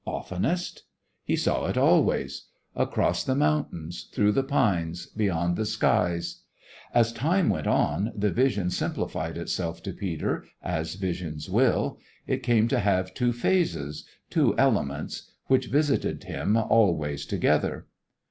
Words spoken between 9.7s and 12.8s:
to Peter, as visions will. It came to